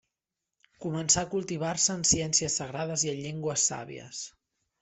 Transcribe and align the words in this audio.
Començà 0.85 1.25
a 1.25 1.29
cultivar-se 1.33 1.97
en 1.97 2.07
ciències 2.13 2.57
sagrades 2.63 3.07
i 3.09 3.13
en 3.15 3.23
llengües 3.27 3.71
sàvies. 3.73 4.27